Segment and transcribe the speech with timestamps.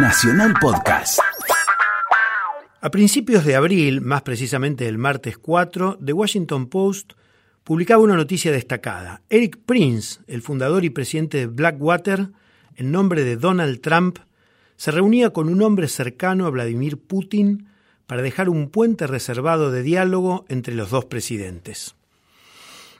[0.00, 1.18] Nacional Podcast.
[2.80, 7.14] A principios de abril, más precisamente el martes 4, The Washington Post
[7.64, 9.22] publicaba una noticia destacada.
[9.28, 12.28] Eric Prince, el fundador y presidente de Blackwater,
[12.76, 14.20] en nombre de Donald Trump,
[14.76, 17.66] se reunía con un hombre cercano a Vladimir Putin
[18.06, 21.96] para dejar un puente reservado de diálogo entre los dos presidentes.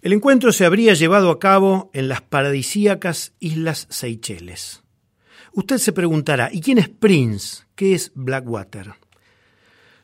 [0.00, 4.83] El encuentro se habría llevado a cabo en las paradisíacas Islas Seychelles.
[5.56, 7.62] Usted se preguntará, ¿y quién es Prince?
[7.76, 8.94] ¿Qué es Blackwater?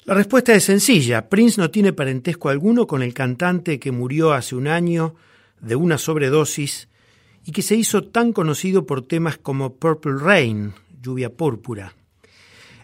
[0.05, 1.29] La respuesta es sencilla.
[1.29, 5.17] Prince no tiene parentesco alguno con el cantante que murió hace un año
[5.61, 6.89] de una sobredosis
[7.45, 11.95] y que se hizo tan conocido por temas como Purple Rain, lluvia púrpura.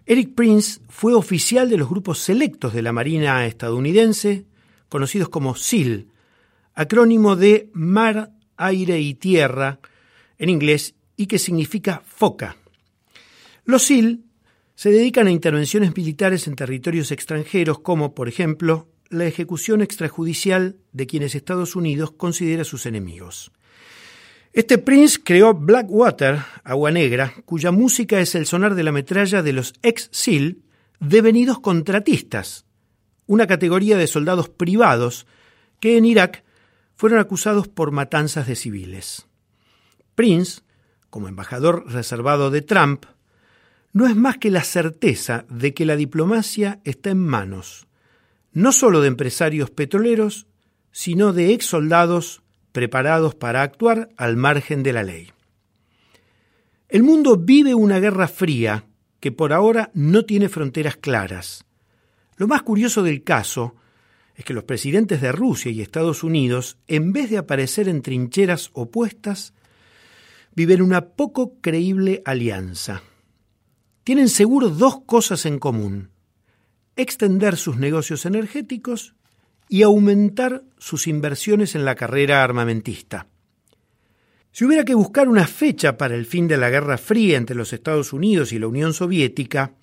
[0.04, 4.44] Eric Prince fue oficial de los grupos selectos de la Marina estadounidense,
[4.88, 6.08] conocidos como SEAL,
[6.74, 9.78] acrónimo de Mar, Aire y Tierra
[10.38, 12.56] en inglés y que significa foca.
[13.64, 14.20] Los SEAL
[14.74, 21.06] se dedican a intervenciones militares en territorios extranjeros como, por ejemplo, la ejecución extrajudicial de
[21.06, 23.52] quienes Estados Unidos considera sus enemigos.
[24.52, 29.52] Este Prince creó Blackwater, Agua Negra, cuya música es el sonar de la metralla de
[29.52, 30.58] los ex-SEAL
[30.98, 32.64] devenidos contratistas,
[33.26, 35.26] una categoría de soldados privados
[35.80, 36.44] que en Irak
[36.94, 39.26] fueron acusados por matanzas de civiles.
[40.14, 40.62] Prince,
[41.10, 43.06] como embajador reservado de Trump,
[43.92, 47.86] no es más que la certeza de que la diplomacia está en manos,
[48.52, 50.46] no solo de empresarios petroleros,
[50.92, 55.32] sino de ex soldados preparados para actuar al margen de la ley.
[56.88, 58.84] El mundo vive una guerra fría
[59.18, 61.64] que por ahora no tiene fronteras claras.
[62.36, 63.74] Lo más curioso del caso
[64.34, 68.70] es que los presidentes de Rusia y Estados Unidos, en vez de aparecer en trincheras
[68.74, 69.54] opuestas,
[70.56, 73.02] viven una poco creíble alianza.
[74.02, 76.08] Tienen seguro dos cosas en común,
[76.96, 79.14] extender sus negocios energéticos
[79.68, 83.28] y aumentar sus inversiones en la carrera armamentista.
[84.50, 87.74] Si hubiera que buscar una fecha para el fin de la Guerra Fría entre los
[87.74, 89.74] Estados Unidos y la Unión Soviética,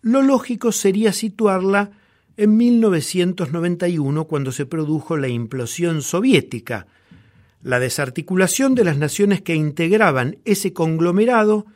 [0.00, 1.92] lo lógico sería situarla
[2.36, 6.88] en 1991 cuando se produjo la implosión soviética,
[7.62, 11.66] la desarticulación de las naciones que integraban ese conglomerado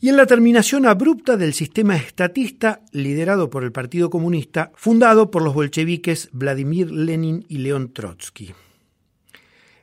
[0.00, 5.42] y en la terminación abrupta del sistema estatista liderado por el Partido Comunista, fundado por
[5.42, 8.52] los bolcheviques Vladimir Lenin y León Trotsky.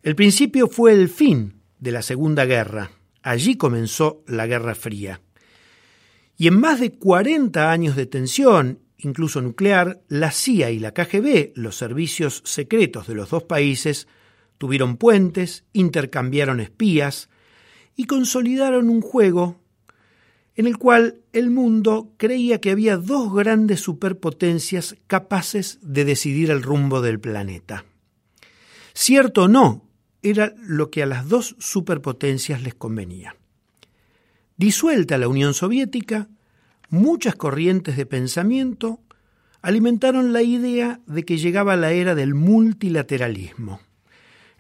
[0.04, 2.92] El principio fue el fin de la Segunda Guerra.
[3.22, 5.22] Allí comenzó la Guerra Fría.
[6.38, 11.54] Y en más de 40 años de tensión incluso nuclear, la CIA y la KGB,
[11.56, 14.08] los servicios secretos de los dos países,
[14.60, 17.30] tuvieron puentes, intercambiaron espías
[17.96, 19.60] y consolidaron un juego
[20.56, 26.62] en el cual el mundo creía que había dos grandes superpotencias capaces de decidir el
[26.62, 27.86] rumbo del planeta.
[28.94, 29.86] Cierto o no,
[30.22, 33.38] era lo que a las dos superpotencias les convenía.
[34.58, 36.28] Disuelta la Unión Soviética,
[36.90, 39.00] muchas corrientes de pensamiento
[39.62, 43.80] alimentaron la idea de que llegaba la era del multilateralismo.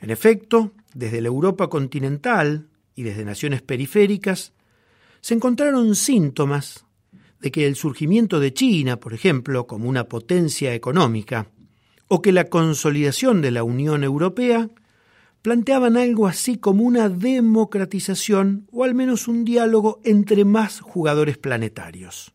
[0.02, 4.54] En efecto, desde la Europa continental y desde naciones periféricas,
[5.22, 6.86] se encontraron síntomas
[7.42, 11.48] de que el surgimiento de China, por ejemplo, como una potencia económica,
[12.08, 14.70] o que la consolidación de la Unión Europea
[15.42, 22.34] planteaban algo así como una democratización o al menos un diálogo entre más jugadores planetarios.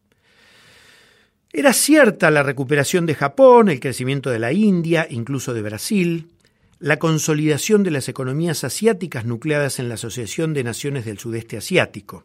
[1.52, 6.33] Era cierta la recuperación de Japón, el crecimiento de la India, incluso de Brasil,
[6.78, 12.24] la consolidación de las economías asiáticas nucleadas en la Asociación de Naciones del Sudeste Asiático.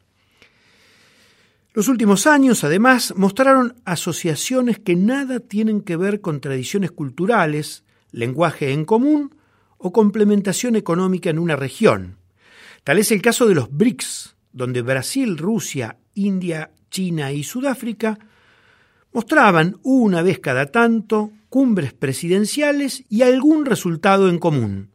[1.73, 8.71] Los últimos años, además, mostraron asociaciones que nada tienen que ver con tradiciones culturales, lenguaje
[8.71, 9.35] en común
[9.77, 12.17] o complementación económica en una región.
[12.83, 18.17] Tal es el caso de los BRICS, donde Brasil, Rusia, India, China y Sudáfrica
[19.13, 24.91] mostraban una vez cada tanto cumbres presidenciales y algún resultado en común.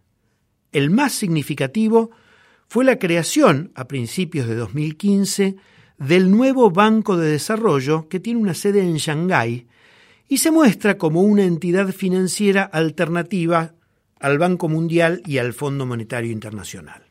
[0.73, 2.11] El más significativo
[2.69, 5.57] fue la creación, a principios de 2015,
[5.99, 9.67] del nuevo Banco de Desarrollo que tiene una sede en Shanghái
[10.29, 13.75] y se muestra como una entidad financiera alternativa
[14.19, 17.05] al Banco Mundial y al Fondo Monetario Internacional.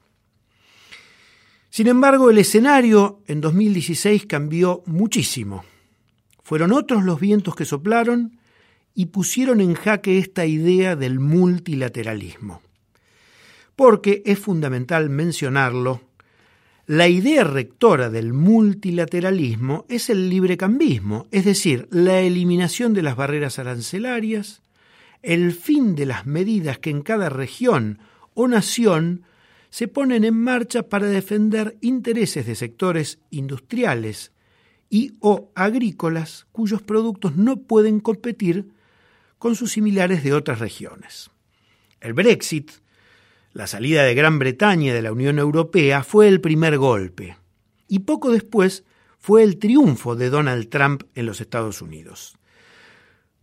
[1.69, 5.63] Sin embargo, el escenario en 2016 cambió muchísimo.
[6.43, 8.39] Fueron otros los vientos que soplaron
[8.95, 12.61] y pusieron en jaque esta idea del multilateralismo.
[13.75, 16.01] Porque es fundamental mencionarlo,
[16.85, 23.57] la idea rectora del multilateralismo es el librecambismo, es decir, la eliminación de las barreras
[23.57, 24.61] arancelarias,
[25.21, 27.99] el fin de las medidas que en cada región
[28.33, 29.23] o nación
[29.69, 34.33] se ponen en marcha para defender intereses de sectores industriales
[34.89, 38.72] y o agrícolas cuyos productos no pueden competir
[39.43, 41.29] con sus similares de otras regiones.
[41.99, 42.71] El Brexit
[43.51, 47.35] la salida de Gran Bretaña de la Unión Europea fue el primer golpe
[47.89, 48.85] y poco después
[49.19, 52.37] fue el triunfo de Donald Trump en los Estados Unidos.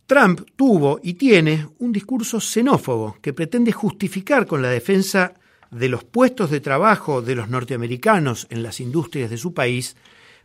[0.07, 5.35] Trump tuvo y tiene un discurso xenófobo que pretende justificar con la defensa
[5.69, 9.95] de los puestos de trabajo de los norteamericanos en las industrias de su país,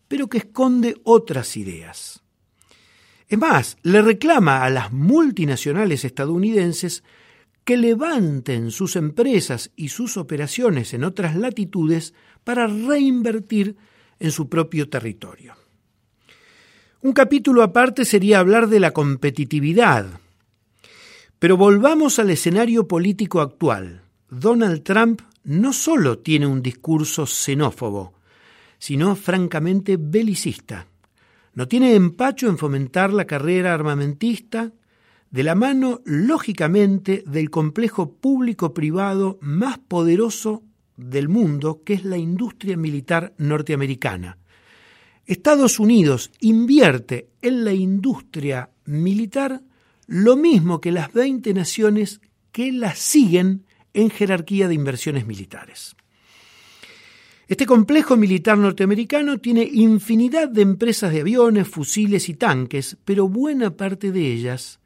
[0.07, 2.26] pero que esconde otras ideas.
[3.29, 7.03] Es más, le reclama a las multinacionales estadounidenses
[7.65, 12.15] que levanten sus empresas y sus operaciones en otras latitudes
[12.45, 13.77] para reinvertir
[14.21, 15.55] en su propio territorio.
[17.03, 20.21] Un capítulo aparte sería hablar de la competitividad.
[21.39, 24.03] Pero volvamos al escenario político actual.
[24.31, 28.15] Donald Trump no solo tiene un discurso xenófobo,
[28.79, 30.87] sino francamente belicista.
[31.57, 34.73] No tiene empacho en fomentar la carrera armamentista,
[35.31, 40.63] de la mano, lógicamente, del complejo público-privado más poderoso
[40.99, 44.37] del mundo, que es la industria militar norteamericana.
[45.25, 49.63] Estados Unidos invierte en la industria militar
[50.07, 52.21] lo mismo que las 20 naciones
[52.53, 53.65] que la siguen
[53.95, 55.97] en jerarquía de inversiones militares.
[57.49, 63.77] Este complejo militar norteamericano tiene infinidad de empresas de aviones, fusiles y tanques, pero buena
[63.77, 64.81] parte de ellas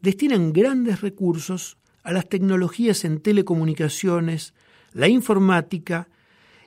[0.00, 4.54] destinan grandes recursos a las tecnologías en telecomunicaciones,
[4.92, 6.08] la informática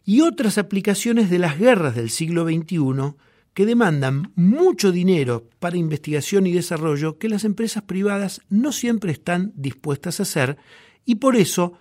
[0.03, 3.15] y otras aplicaciones de las guerras del siglo XXI
[3.53, 9.53] que demandan mucho dinero para investigación y desarrollo que las empresas privadas no siempre están
[9.55, 10.57] dispuestas a hacer
[11.05, 11.77] y por eso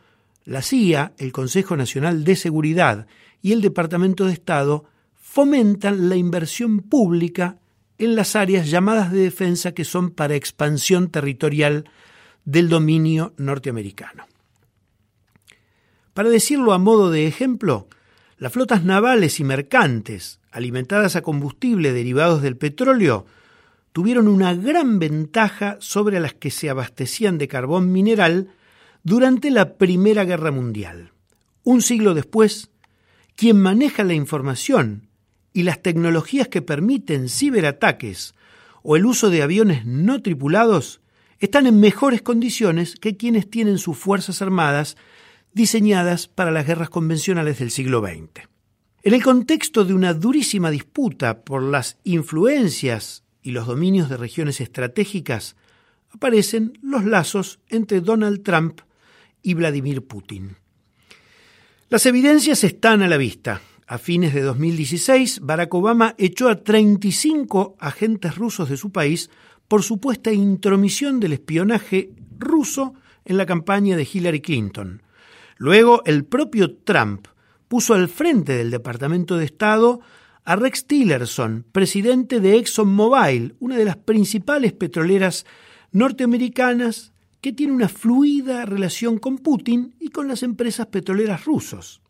[0.50, 3.06] la CIA, el Consejo Nacional de Seguridad
[3.40, 7.58] y el Departamento de Estado fomentan la inversión pública
[7.98, 11.88] en las áreas llamadas de defensa que son para expansión territorial
[12.44, 14.26] del dominio norteamericano.
[16.14, 17.86] Para decirlo a modo de ejemplo,
[18.36, 23.24] las flotas navales y mercantes alimentadas a combustible derivados del petróleo
[23.92, 28.48] tuvieron una gran ventaja sobre las que se abastecían de carbón mineral
[29.02, 31.12] durante la Primera Guerra Mundial.
[31.62, 32.70] Un siglo después,
[33.36, 35.08] quien maneja la información
[35.52, 38.34] y las tecnologías que permiten ciberataques
[38.82, 41.00] o el uso de aviones no tripulados
[41.38, 44.96] están en mejores condiciones que quienes tienen sus fuerzas armadas
[45.52, 48.48] diseñadas para las guerras convencionales del siglo XX.
[49.02, 54.60] En el contexto de una durísima disputa por las influencias y los dominios de regiones
[54.60, 55.56] estratégicas,
[56.10, 58.80] aparecen los lazos entre Donald Trump
[59.42, 60.56] y Vladimir Putin.
[61.88, 63.60] Las evidencias están a la vista.
[63.86, 69.30] A fines de 2016, Barack Obama echó a 35 agentes rusos de su país
[69.66, 72.94] por supuesta intromisión del espionaje ruso
[73.24, 75.02] en la campaña de Hillary Clinton.
[75.56, 77.26] Luego, el propio Trump
[77.68, 80.00] puso al frente del Departamento de Estado
[80.44, 85.46] a Rex Tillerson, presidente de ExxonMobil, una de las principales petroleras
[85.92, 92.00] norteamericanas que tiene una fluida relación con Putin y con las empresas petroleras rusos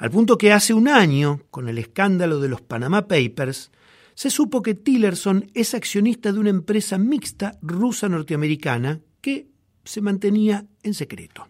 [0.00, 3.70] al punto que hace un año, con el escándalo de los Panama Papers,
[4.14, 9.48] se supo que Tillerson es accionista de una empresa mixta rusa-norteamericana que
[9.84, 11.48] se mantenía en secreto.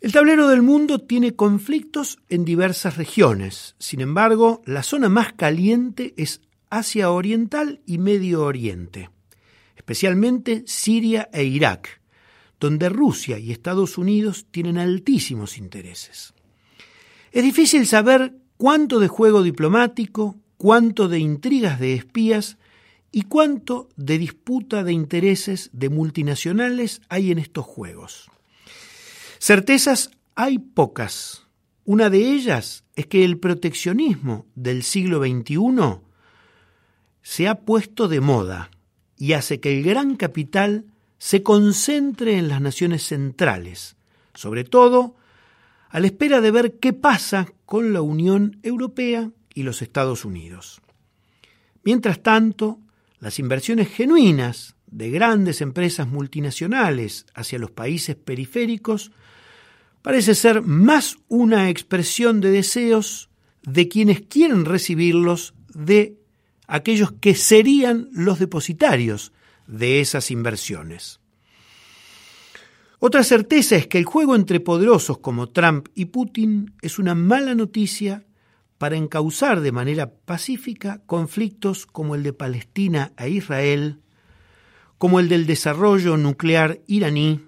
[0.00, 3.74] El tablero del mundo tiene conflictos en diversas regiones.
[3.80, 9.10] Sin embargo, la zona más caliente es Asia Oriental y Medio Oriente,
[9.86, 12.00] especialmente Siria e Irak,
[12.58, 16.34] donde Rusia y Estados Unidos tienen altísimos intereses.
[17.30, 22.58] Es difícil saber cuánto de juego diplomático, cuánto de intrigas de espías
[23.12, 28.28] y cuánto de disputa de intereses de multinacionales hay en estos juegos.
[29.38, 31.46] Certezas hay pocas.
[31.84, 36.00] Una de ellas es que el proteccionismo del siglo XXI
[37.22, 38.72] se ha puesto de moda
[39.18, 40.84] y hace que el gran capital
[41.18, 43.96] se concentre en las naciones centrales,
[44.34, 45.16] sobre todo
[45.88, 50.82] a la espera de ver qué pasa con la Unión Europea y los Estados Unidos.
[51.82, 52.80] Mientras tanto,
[53.20, 59.12] las inversiones genuinas de grandes empresas multinacionales hacia los países periféricos
[60.02, 63.30] parece ser más una expresión de deseos
[63.62, 66.16] de quienes quieren recibirlos de
[66.66, 69.32] aquellos que serían los depositarios
[69.66, 71.20] de esas inversiones.
[72.98, 77.54] Otra certeza es que el juego entre poderosos como Trump y Putin es una mala
[77.54, 78.24] noticia
[78.78, 84.00] para encauzar de manera pacífica conflictos como el de Palestina e Israel,
[84.98, 87.42] como el del desarrollo nuclear iraní,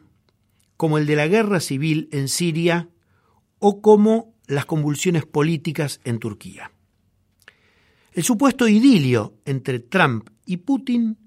[0.76, 2.88] como el de la guerra civil en Siria
[3.58, 6.72] o como las convulsiones políticas en Turquía.
[8.18, 11.18] El supuesto idilio entre Trump y Putin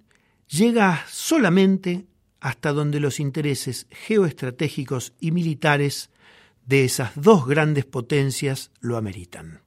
[0.49, 2.05] llega solamente
[2.41, 6.09] hasta donde los intereses geoestratégicos y militares
[6.65, 9.61] de esas dos grandes potencias lo ameritan.